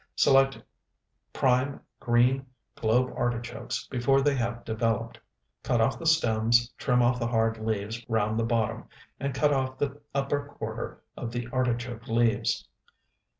[0.15, 0.57] Select
[1.31, 5.19] prime, green, globe artichokes before they have developed;
[5.61, 8.85] cut off the stems, trim off the hard leaves round the bottom,
[9.19, 12.67] and cut off the upper quarter of the artichoke leaves.